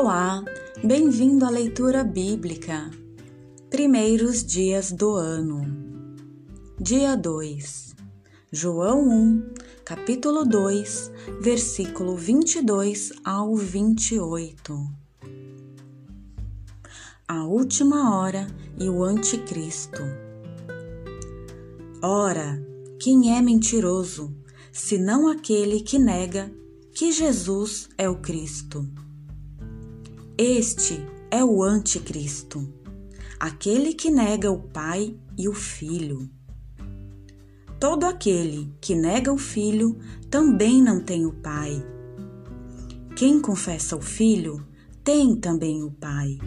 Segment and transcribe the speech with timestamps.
[0.00, 0.44] Olá,
[0.84, 2.88] bem-vindo à leitura bíblica.
[3.68, 5.60] Primeiros dias do ano.
[6.80, 7.96] Dia 2.
[8.52, 9.54] João 1,
[9.84, 11.10] capítulo 2,
[11.40, 14.88] versículo 22 ao 28.
[17.26, 18.46] A última hora
[18.78, 20.02] e o anticristo.
[22.00, 22.64] Ora,
[23.00, 24.32] quem é mentiroso,
[24.70, 26.54] senão aquele que nega
[26.94, 28.88] que Jesus é o Cristo?
[30.40, 32.72] Este é o Anticristo,
[33.40, 36.30] aquele que nega o Pai e o Filho.
[37.80, 39.98] Todo aquele que nega o Filho
[40.30, 41.84] também não tem o Pai.
[43.16, 44.64] Quem confessa o Filho
[45.02, 46.38] tem também o Pai.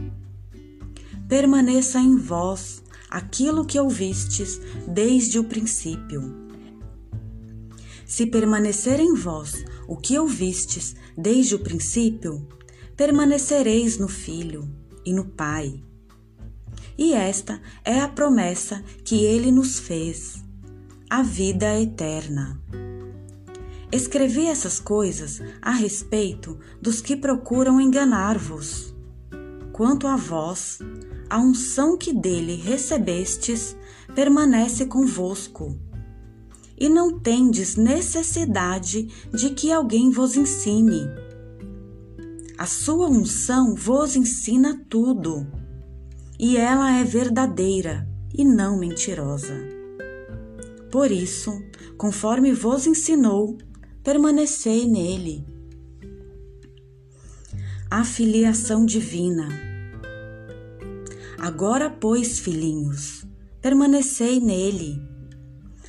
[1.28, 6.34] Permaneça em vós aquilo que ouvistes desde o princípio.
[8.06, 12.48] Se permanecer em vós o que ouvistes desde o princípio,
[13.02, 14.70] permanecereis no Filho
[15.04, 15.84] e no Pai.
[16.96, 20.46] E esta é a promessa que ele nos fez,
[21.10, 22.62] a vida eterna.
[23.92, 28.94] Escrevi essas coisas a respeito dos que procuram enganar-vos.
[29.74, 30.78] Quanto a vós,
[31.28, 33.76] a unção que dele recebestes
[34.14, 35.76] permanece convosco.
[36.78, 41.10] E não tendes necessidade de que alguém vos ensine
[42.62, 45.48] a sua unção vos ensina tudo,
[46.40, 49.56] e ela é verdadeira e não mentirosa.
[50.92, 51.60] Por isso,
[51.98, 53.58] conforme vos ensinou,
[54.04, 55.44] permanecei nele.
[57.90, 59.50] A filiação divina.
[61.40, 63.26] Agora, pois, filhinhos,
[63.60, 65.02] permanecei nele.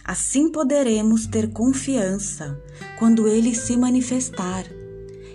[0.03, 2.59] Assim poderemos ter confiança
[2.99, 4.65] quando ele se manifestar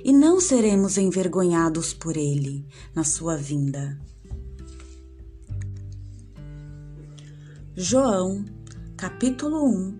[0.07, 3.99] e não seremos envergonhados por ele na sua vinda.
[7.75, 8.45] João,
[8.95, 9.99] capítulo 1,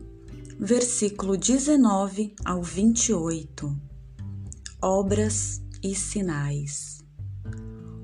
[0.62, 3.78] versículo 19 ao 28.
[4.82, 7.04] Obras e sinais.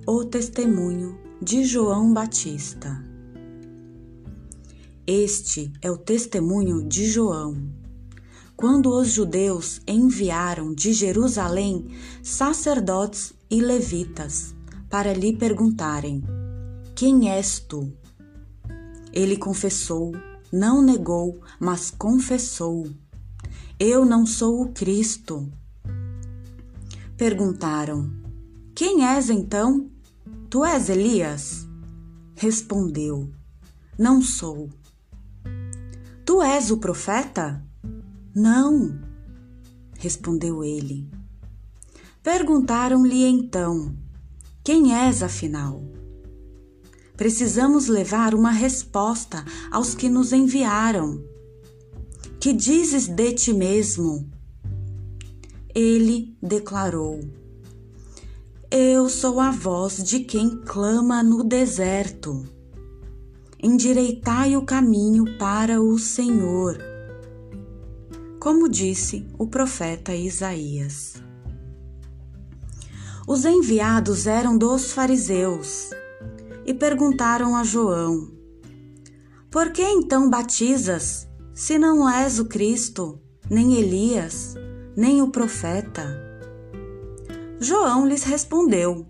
[0.06, 3.02] O testemunho de João Batista.
[5.08, 7.82] Este é o testemunho de João
[8.64, 11.86] quando os judeus enviaram de Jerusalém
[12.24, 14.56] sacerdotes e levitas
[14.90, 16.24] para lhe perguntarem:
[16.96, 17.92] Quem és tu?
[19.12, 20.14] Ele confessou,
[20.50, 22.88] não negou, mas confessou:
[23.78, 25.52] Eu não sou o Cristo.
[27.18, 28.10] Perguntaram:
[28.74, 29.90] Quem és então?
[30.50, 31.68] Tu és Elias?
[32.34, 33.30] Respondeu:
[34.00, 34.70] Não sou.
[36.26, 37.62] Tu és o profeta?
[38.36, 39.00] Não,
[39.96, 41.08] respondeu ele.
[42.24, 43.96] Perguntaram-lhe então:
[44.64, 45.84] Quem és afinal?
[47.16, 51.24] Precisamos levar uma resposta aos que nos enviaram.
[52.40, 54.28] Que dizes de ti mesmo?
[55.76, 57.20] Ele declarou:
[58.72, 62.44] Eu sou a voz de quem clama no deserto.
[63.62, 66.93] Endireitai o caminho para o Senhor
[68.44, 71.14] como disse o profeta Isaías.
[73.26, 75.92] Os enviados eram dos fariseus
[76.66, 78.34] e perguntaram a João:
[79.50, 83.18] Por que então batizas, se não és o Cristo,
[83.50, 84.56] nem Elias,
[84.94, 86.04] nem o profeta?
[87.62, 89.08] João lhes respondeu: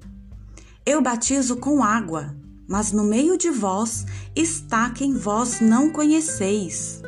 [0.86, 2.38] Eu batizo com água,
[2.70, 4.06] mas no meio de vós
[4.36, 7.02] está quem vós não conheceis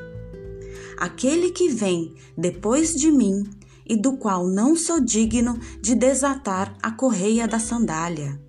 [0.97, 3.43] aquele que vem depois de mim
[3.85, 8.39] e do qual não sou digno de desatar a correia da sandália.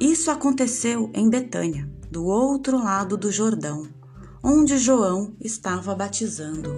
[0.00, 3.86] Isso aconteceu em Betânia, do outro lado do Jordão,
[4.42, 6.70] onde João estava batizando.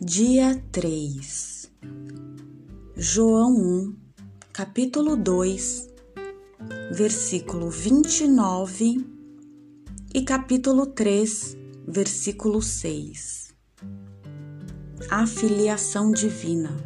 [0.00, 1.70] Dia 3
[2.96, 3.96] João 1,
[4.52, 5.88] capítulo 2,
[6.92, 9.17] versículo 29
[10.18, 11.56] e capítulo 3,
[11.86, 13.54] versículo 6.
[15.08, 16.76] A filiação divina.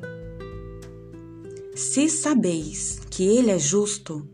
[1.74, 4.28] Se sabeis que ele é justo,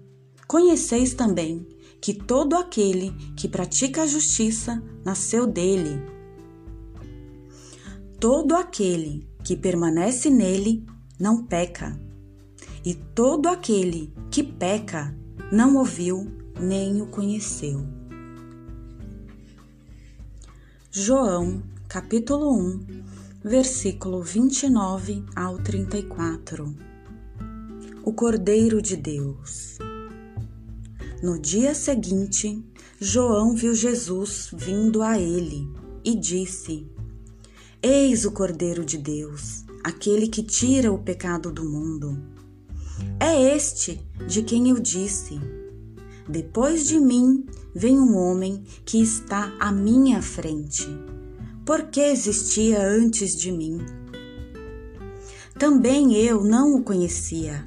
[0.48, 1.64] conheceis também
[2.00, 6.02] que todo aquele que pratica a justiça nasceu dele.
[8.18, 10.84] Todo aquele que permanece nele
[11.20, 11.96] não peca,
[12.84, 15.16] e todo aquele que peca
[15.52, 16.26] não ouviu
[16.60, 17.97] nem o conheceu.
[21.00, 22.86] João, capítulo 1,
[23.44, 26.74] versículo 29 ao 34.
[28.02, 29.78] O Cordeiro de Deus.
[31.22, 32.60] No dia seguinte,
[32.98, 35.72] João viu Jesus vindo a ele
[36.04, 36.84] e disse:
[37.80, 42.20] Eis o Cordeiro de Deus, aquele que tira o pecado do mundo.
[43.20, 45.38] É este de quem eu disse:
[46.28, 50.86] Depois de mim vem um homem que está à minha frente,
[51.64, 53.78] porque existia antes de mim.
[55.58, 57.66] Também eu não o conhecia,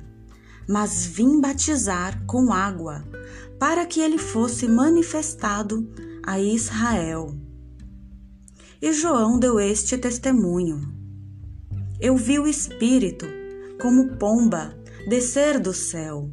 [0.68, 3.04] mas vim batizar com água,
[3.58, 5.90] para que ele fosse manifestado
[6.24, 7.36] a Israel.
[8.80, 10.88] E João deu este testemunho.
[12.00, 13.26] Eu vi o Espírito,
[13.82, 14.78] como pomba,
[15.10, 16.32] descer do céu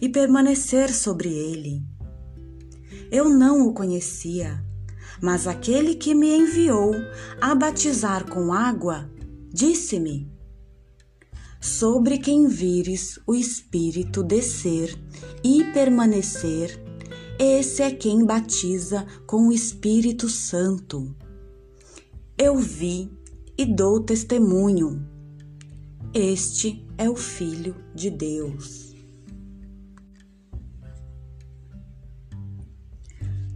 [0.00, 1.82] e permanecer sobre ele.
[3.10, 4.64] Eu não o conhecia,
[5.20, 6.92] mas aquele que me enviou
[7.40, 9.10] a batizar com água
[9.52, 10.30] disse-me:
[11.60, 14.96] Sobre quem vires o Espírito descer
[15.44, 16.82] e permanecer,
[17.38, 21.14] esse é quem batiza com o Espírito Santo.
[22.38, 23.10] Eu vi
[23.58, 25.06] e dou testemunho.
[26.14, 28.89] Este é o Filho de Deus.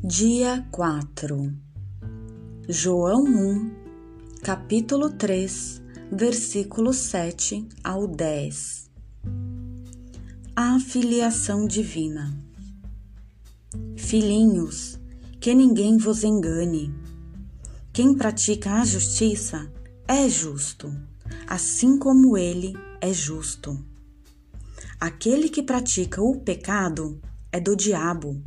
[0.06, 1.51] Dia 4
[2.69, 3.71] João 1,
[4.43, 5.81] capítulo 3,
[6.12, 8.91] versículo 7 ao 10
[10.55, 12.39] A filiação divina.
[13.97, 15.01] Filhinhos,
[15.41, 16.95] que ninguém vos engane.
[17.91, 19.73] Quem pratica a justiça
[20.06, 20.95] é justo,
[21.47, 23.83] assim como ele é justo.
[25.01, 27.19] Aquele que pratica o pecado
[27.51, 28.43] é do diabo,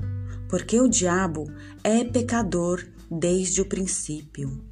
[0.50, 1.52] porque o diabo
[1.84, 4.64] é pecador desde o princípio.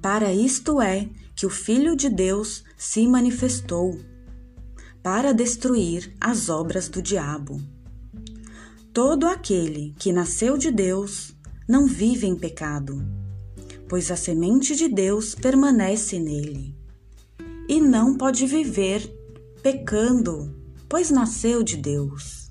[0.00, 3.98] Para isto é que o Filho de Deus se manifestou,
[5.02, 7.60] para destruir as obras do diabo.
[8.92, 11.32] Todo aquele que nasceu de Deus
[11.68, 13.06] não vive em pecado,
[13.88, 16.74] pois a semente de Deus permanece nele.
[17.68, 19.08] E não pode viver
[19.62, 20.54] pecando,
[20.88, 22.45] pois nasceu de Deus.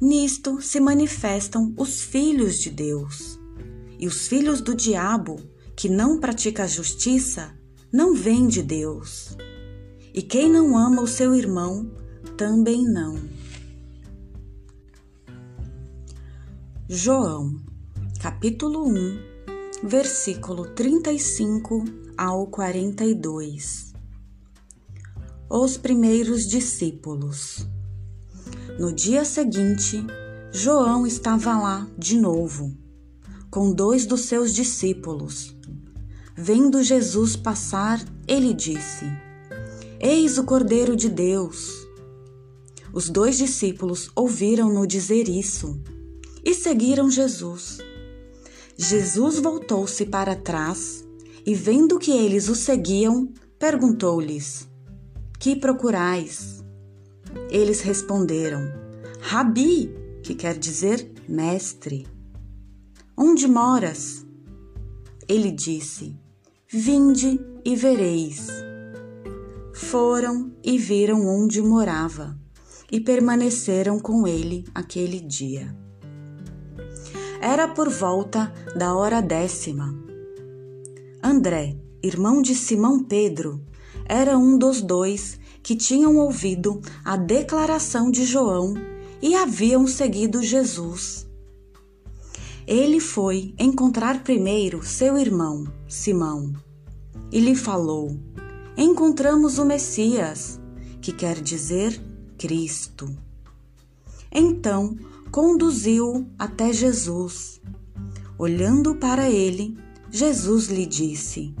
[0.00, 3.38] Nisto se manifestam os filhos de Deus.
[3.98, 5.36] E os filhos do diabo,
[5.74, 7.54] que não pratica a justiça,
[7.92, 9.36] não vêm de Deus.
[10.12, 11.90] E quem não ama o seu irmão,
[12.36, 13.18] também não.
[16.88, 17.56] João
[18.20, 19.18] capítulo 1,
[19.84, 21.84] versículo 35
[22.16, 23.92] ao 42.
[25.48, 27.66] Os primeiros discípulos.
[28.78, 30.04] No dia seguinte,
[30.52, 32.76] João estava lá de novo,
[33.50, 35.56] com dois dos seus discípulos.
[36.36, 39.06] Vendo Jesus passar, ele disse:
[39.98, 41.86] Eis o Cordeiro de Deus.
[42.92, 45.80] Os dois discípulos ouviram-no dizer isso
[46.44, 47.78] e seguiram Jesus.
[48.76, 51.02] Jesus voltou-se para trás
[51.46, 54.68] e, vendo que eles o seguiam, perguntou-lhes:
[55.38, 56.55] Que procurais?
[57.50, 58.62] Eles responderam:
[59.20, 62.06] Rabi, que quer dizer mestre.
[63.16, 64.26] Onde moras?
[65.28, 66.16] Ele disse:
[66.68, 68.48] Vinde e vereis.
[69.72, 72.38] Foram e viram onde morava
[72.90, 75.76] e permaneceram com ele aquele dia.
[77.40, 79.94] Era por volta da hora décima.
[81.22, 83.60] André, irmão de Simão Pedro,
[84.08, 88.74] era um dos dois que tinham ouvido a declaração de João
[89.20, 91.26] e haviam seguido Jesus.
[92.64, 96.52] Ele foi encontrar primeiro seu irmão, Simão,
[97.32, 98.16] e lhe falou:
[98.76, 100.60] Encontramos o Messias,
[101.02, 102.00] que quer dizer
[102.38, 103.12] Cristo.
[104.30, 104.96] Então
[105.32, 107.60] conduziu-o até Jesus.
[108.38, 109.76] Olhando para ele,
[110.12, 111.52] Jesus lhe disse: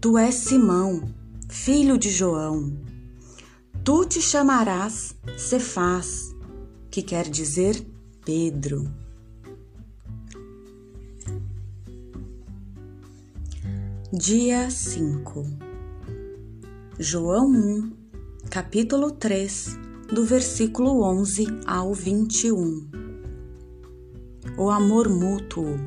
[0.00, 1.02] Tu és Simão,
[1.48, 2.93] filho de João.
[3.84, 6.34] Tu te chamarás Cefás,
[6.90, 7.86] que quer dizer
[8.24, 8.90] Pedro.
[14.10, 15.44] Dia 5
[16.98, 17.92] João 1,
[18.48, 19.78] capítulo 3,
[20.10, 22.88] do versículo 11 ao 21.
[24.56, 25.78] O amor mútuo.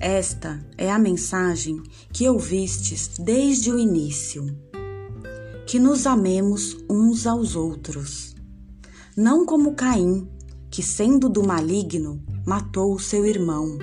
[0.00, 4.67] Esta é a mensagem que ouvistes desde o início:
[5.68, 8.34] que nos amemos uns aos outros,
[9.16, 10.26] não como Caim,
[10.68, 13.78] que sendo do maligno, matou o seu irmão.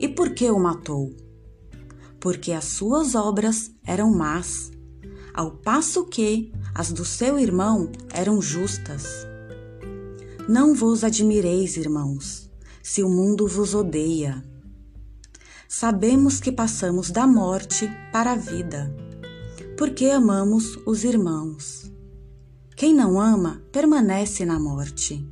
[0.00, 1.14] E por que o matou?
[2.22, 4.70] porque as suas obras eram más,
[5.34, 9.26] ao passo que as do seu irmão eram justas.
[10.48, 12.48] Não vos admireis, irmãos,
[12.80, 14.40] se o mundo vos odeia.
[15.68, 18.94] Sabemos que passamos da morte para a vida,
[19.76, 21.90] porque amamos os irmãos.
[22.76, 25.26] Quem não ama permanece na morte.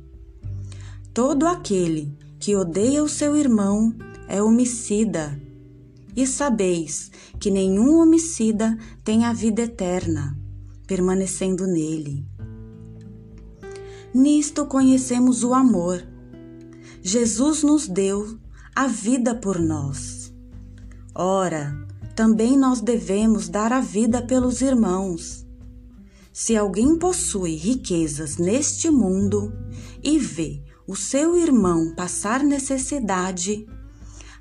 [1.13, 3.93] Todo aquele que odeia o seu irmão
[4.27, 5.39] é homicida.
[6.15, 10.37] E sabeis que nenhum homicida tem a vida eterna,
[10.87, 12.25] permanecendo nele.
[14.13, 16.05] Nisto conhecemos o amor.
[17.01, 18.37] Jesus nos deu
[18.75, 20.33] a vida por nós.
[21.15, 21.75] Ora,
[22.15, 25.45] também nós devemos dar a vida pelos irmãos.
[26.33, 29.53] Se alguém possui riquezas neste mundo
[30.03, 33.65] e vê o seu irmão passar necessidade,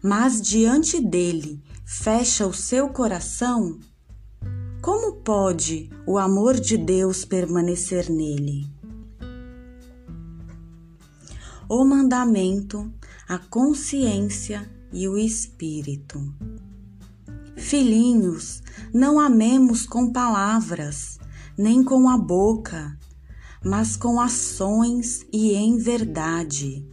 [0.03, 3.79] mas diante dele fecha o seu coração,
[4.81, 8.67] como pode o amor de Deus permanecer nele?
[11.69, 12.91] O mandamento,
[13.29, 16.19] a consciência e o espírito.
[17.61, 18.63] Filhinhos,
[18.93, 21.19] não amemos com palavras,
[21.57, 22.99] nem com a boca,
[23.63, 26.85] mas com ações e em verdade.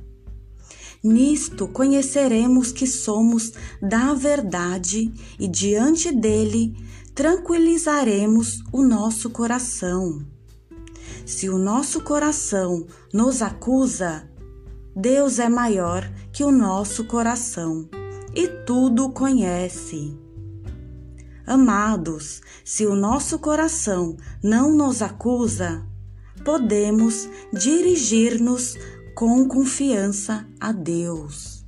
[1.01, 6.75] Nisto conheceremos que somos da verdade e diante dele
[7.15, 10.19] tranquilizaremos o nosso coração.
[11.25, 14.29] Se o nosso coração nos acusa,
[14.93, 17.89] Deus é maior que o nosso coração
[18.35, 20.26] e tudo conhece.
[21.47, 25.81] Amados, se o nosso coração não nos acusa,
[26.43, 28.75] podemos dirigir-nos
[29.15, 31.65] com confiança a Deus.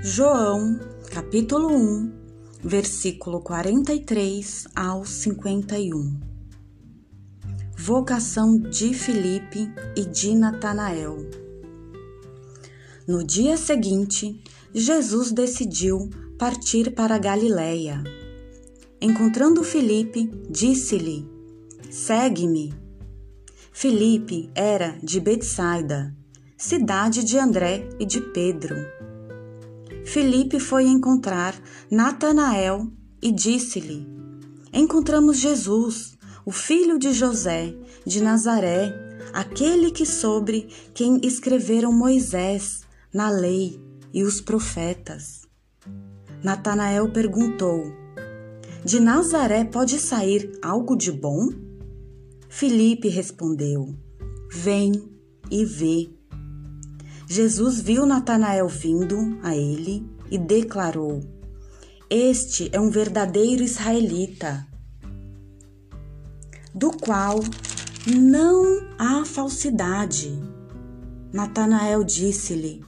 [0.00, 0.78] João,
[1.10, 2.12] capítulo 1,
[2.62, 6.20] versículo 43 ao 51.
[7.76, 11.41] Vocação de Filipe e de Natanael.
[13.06, 14.40] No dia seguinte,
[14.72, 18.00] Jesus decidiu partir para Galiléia.
[19.00, 21.28] Encontrando Filipe, disse-lhe:
[21.90, 22.72] Segue-me.
[23.72, 26.14] Filipe era de Betsaida,
[26.56, 28.76] cidade de André e de Pedro.
[30.04, 32.86] Filipe foi encontrar Natanael
[33.20, 34.06] e disse-lhe:
[34.72, 36.16] Encontramos Jesus,
[36.46, 37.74] o filho de José,
[38.06, 38.94] de Nazaré,
[39.32, 42.81] aquele que sobre quem escreveram Moisés
[43.12, 43.80] na lei
[44.12, 45.42] e os profetas.
[46.42, 48.02] Natanael perguntou:
[48.84, 51.50] de Nazaré pode sair algo de bom?
[52.48, 53.94] Filipe respondeu:
[54.50, 54.92] Vem
[55.48, 56.10] e vê.
[57.28, 61.20] Jesus viu Natanael vindo a ele e declarou:
[62.10, 64.66] Este é um verdadeiro israelita,
[66.74, 67.38] do qual
[68.06, 70.42] não há falsidade.
[71.32, 72.84] Natanael disse-lhe: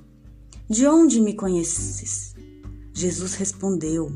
[0.68, 2.34] De onde me conheces?
[2.94, 4.10] Jesus respondeu: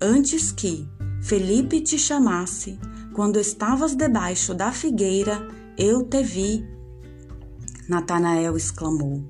[0.00, 0.88] Antes que
[1.22, 2.76] Felipe te chamasse,
[3.14, 5.46] quando estavas debaixo da figueira,
[5.78, 6.66] eu te vi.
[7.88, 9.22] Natanael exclamou: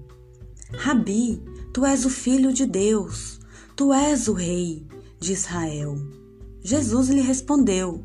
[0.72, 1.42] Rabi,
[1.74, 3.38] tu és o filho de Deus,
[3.76, 4.86] tu és o rei
[5.18, 5.94] de Israel.
[6.62, 8.02] Jesus lhe respondeu: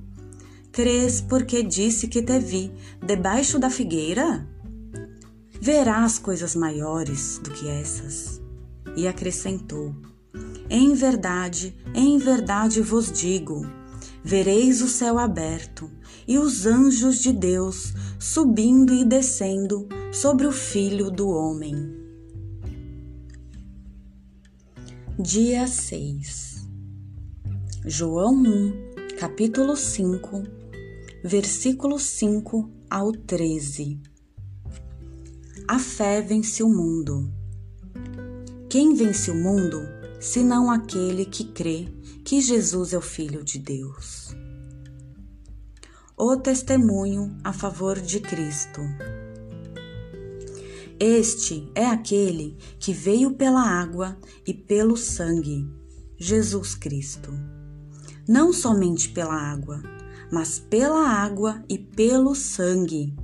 [0.74, 2.70] Crês porque disse que te vi
[3.02, 4.46] debaixo da figueira?
[5.66, 8.40] Verás coisas maiores do que essas.
[8.96, 9.96] E acrescentou:
[10.70, 13.66] em verdade, em verdade vos digo:
[14.24, 15.90] vereis o céu aberto
[16.28, 21.74] e os anjos de Deus subindo e descendo sobre o Filho do Homem.
[25.18, 26.68] Dia 6
[27.84, 30.44] João 1, capítulo 5,
[31.24, 34.14] versículo 5 ao 13
[35.68, 37.28] A fé vence o mundo.
[38.70, 39.82] Quem vence o mundo
[40.20, 41.88] senão aquele que crê
[42.24, 44.36] que Jesus é o Filho de Deus.
[46.16, 48.80] O testemunho a favor de Cristo.
[51.00, 55.68] Este é aquele que veio pela água e pelo sangue,
[56.16, 57.34] Jesus Cristo.
[58.28, 59.82] Não somente pela água,
[60.32, 63.16] mas pela água e pelo sangue.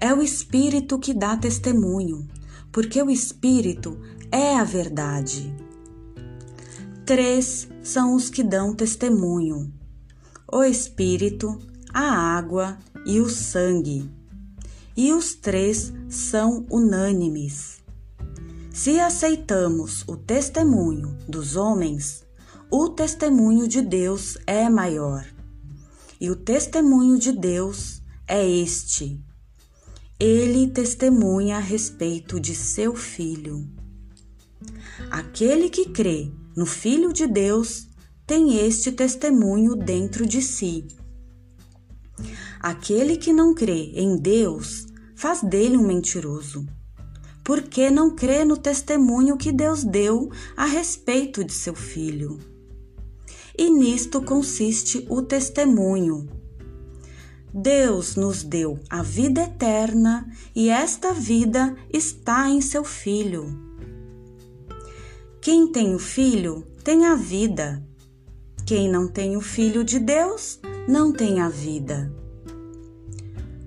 [0.00, 2.28] É o Espírito que dá testemunho,
[2.70, 3.98] porque o Espírito
[4.30, 5.52] é a verdade.
[7.04, 9.72] Três são os que dão testemunho:
[10.52, 11.58] o Espírito,
[11.92, 14.08] a água e o sangue.
[14.96, 17.82] E os três são unânimes.
[18.72, 22.24] Se aceitamos o testemunho dos homens,
[22.70, 25.26] o testemunho de Deus é maior.
[26.20, 29.20] E o testemunho de Deus é este:
[30.20, 33.68] ele testemunha a respeito de seu filho.
[35.12, 37.88] Aquele que crê no Filho de Deus
[38.26, 40.88] tem este testemunho dentro de si.
[42.58, 46.66] Aquele que não crê em Deus faz dele um mentiroso,
[47.44, 52.40] porque não crê no testemunho que Deus deu a respeito de seu filho.
[53.56, 56.37] E nisto consiste o testemunho.
[57.52, 63.46] Deus nos deu a vida eterna e esta vida está em seu Filho.
[65.40, 67.82] Quem tem o Filho tem a vida.
[68.66, 72.12] Quem não tem o Filho de Deus não tem a vida.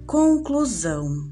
[0.05, 1.31] Conclusão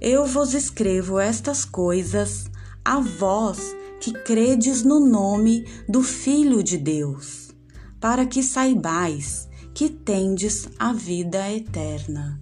[0.00, 2.50] eu vos escrevo estas coisas
[2.84, 7.50] a vós que credes no nome do Filho de Deus,
[7.98, 12.40] para que saibais que tendes a vida eterna.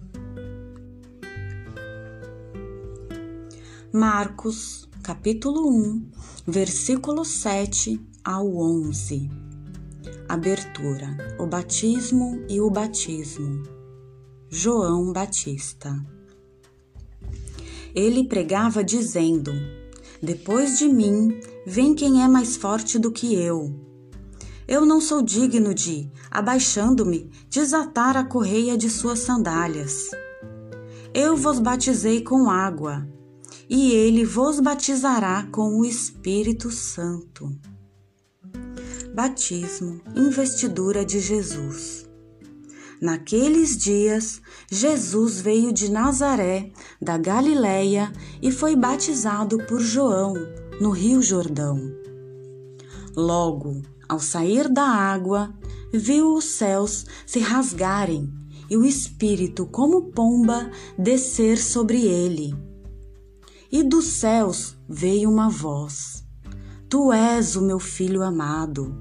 [3.92, 6.10] Marcos, capítulo 1,
[6.46, 9.28] versículo 7 ao 11.
[10.28, 13.64] Abertura: O batismo e o batismo.
[14.48, 15.92] João Batista
[17.96, 19.52] ele pregava dizendo:
[20.22, 23.93] Depois de mim vem quem é mais forte do que eu.
[24.66, 30.10] Eu não sou digno de, abaixando-me, desatar a correia de suas sandálias.
[31.12, 33.06] Eu vos batizei com água,
[33.68, 37.54] e ele vos batizará com o Espírito Santo.
[39.14, 42.04] Batismo, investidura de Jesus.
[43.00, 48.10] Naqueles dias, Jesus veio de Nazaré, da Galiléia,
[48.40, 50.34] e foi batizado por João
[50.80, 51.78] no Rio Jordão.
[53.14, 55.54] Logo, ao sair da água,
[55.92, 58.32] viu os céus se rasgarem
[58.70, 62.54] e o Espírito, como pomba, descer sobre ele.
[63.70, 66.24] E dos céus veio uma voz:
[66.88, 68.94] Tu és o meu filho amado,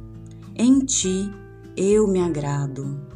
[0.56, 1.32] em ti
[1.76, 3.13] eu me agrado.